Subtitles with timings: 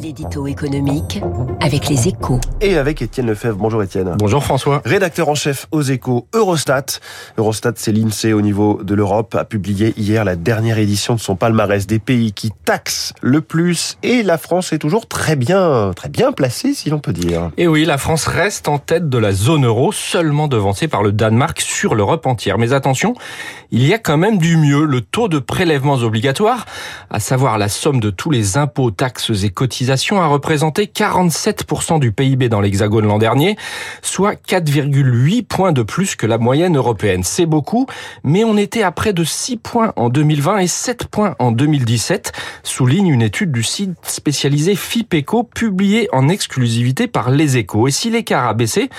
[0.00, 1.20] L'édito économique
[1.60, 2.38] avec les échos.
[2.60, 3.56] Et avec Étienne Lefebvre.
[3.56, 4.14] Bonjour Étienne.
[4.18, 4.82] Bonjour François.
[4.84, 7.00] Rédacteur en chef aux échos Eurostat.
[7.36, 11.34] Eurostat, c'est l'INSEE au niveau de l'Europe, a publié hier la dernière édition de son
[11.34, 13.96] palmarès des pays qui taxent le plus.
[14.02, 17.50] Et la France est toujours très bien, très bien placée, si l'on peut dire.
[17.56, 21.12] Et oui, la France reste en tête de la zone euro, seulement devancée par le
[21.12, 22.58] Danemark sur l'Europe entière.
[22.58, 23.14] Mais attention,
[23.70, 24.84] il y a quand même du mieux.
[24.84, 26.66] Le taux de prélèvements obligatoires,
[27.10, 32.12] à savoir la somme de tous les impôts, taxes et cotisations, a représenté 47% du
[32.12, 33.56] PIB dans l'Hexagone l'an dernier,
[34.02, 37.22] soit 4,8 points de plus que la moyenne européenne.
[37.24, 37.86] C'est beaucoup,
[38.24, 42.32] mais on était à près de 6 points en 2020 et 7 points en 2017,
[42.62, 47.88] souligne une étude du site spécialisé FIPECO publiée en exclusivité par Les Échos.
[47.88, 48.90] Et si l'écart a baissé,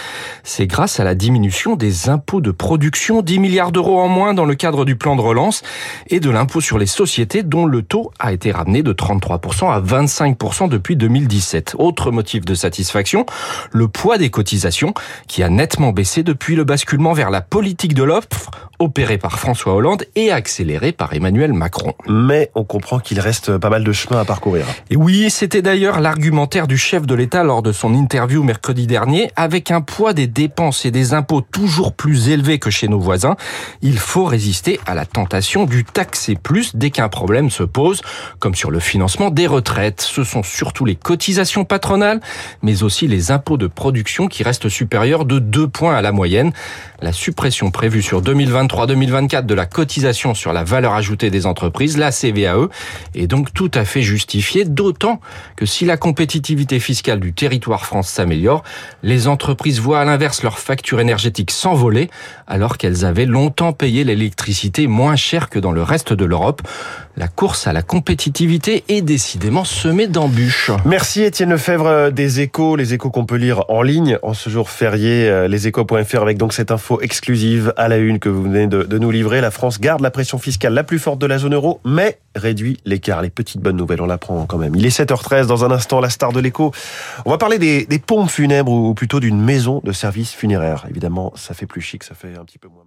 [0.44, 4.46] c'est grâce à la diminution des impôts de production, 10 milliards d'euros en moins dans
[4.46, 5.62] le cadre du plan de relance
[6.08, 9.82] et de l'impôt sur les sociétés dont le taux a été ramené de 33% à
[9.82, 10.19] 25%
[10.68, 11.76] depuis 2017.
[11.78, 13.26] Autre motif de satisfaction,
[13.72, 14.94] le poids des cotisations
[15.28, 19.76] qui a nettement baissé depuis le basculement vers la politique de l'offre opéré par François
[19.76, 21.94] Hollande et accéléré par Emmanuel Macron.
[22.08, 24.66] Mais on comprend qu'il reste pas mal de chemin à parcourir.
[24.90, 29.32] Et oui, c'était d'ailleurs l'argumentaire du chef de l'État lors de son interview mercredi dernier.
[29.36, 33.36] Avec un poids des dépenses et des impôts toujours plus élevé que chez nos voisins,
[33.82, 38.02] il faut résister à la tentation du taxer plus dès qu'un problème se pose,
[38.40, 40.02] comme sur le financement des retraites.
[40.02, 42.22] Ce sont surtout les cotisations patronales,
[42.62, 46.54] mais aussi les impôts de production qui restent supérieurs de 2 points à la moyenne.
[47.02, 48.22] La suppression prévue sur
[48.70, 52.70] 2023-2024 de la cotisation sur la valeur ajoutée des entreprises, la CVAE,
[53.16, 55.20] est donc tout à fait justifiée, d'autant
[55.56, 58.64] que si la compétitivité fiscale du territoire France s'améliore,
[59.04, 62.10] les entreprises voient à l'inverse leur facture énergétique s'envoler,
[62.48, 66.62] alors qu'elles avaient longtemps payé l'électricité moins cher que dans le reste de l'Europe.
[67.18, 70.72] La course à la compétitivité est décidément semée d'embûches.
[70.86, 74.70] Merci Étienne Lefebvre des Échos, les Échos qu'on peut lire en ligne en ce jour
[74.70, 79.42] férié, leséchos.fr avec donc cette info exclusive à la une que vous de, nous livrer.
[79.42, 82.78] La France garde la pression fiscale la plus forte de la zone euro, mais réduit
[82.86, 83.22] l'écart.
[83.22, 84.76] Les petites bonnes nouvelles, on l'apprend quand même.
[84.76, 86.72] Il est 7h13, dans un instant, la star de l'écho.
[87.26, 90.86] On va parler des, des pompes funèbres ou plutôt d'une maison de service funéraire.
[90.90, 92.84] Évidemment, ça fait plus chic, ça fait un petit peu moins...